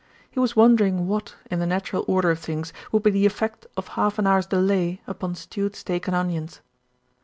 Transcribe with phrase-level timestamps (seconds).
[0.31, 3.89] He was wondering what, in the natural order of things, would be the effect of
[3.89, 6.59] half an hour's delay upon stewed steak and onions.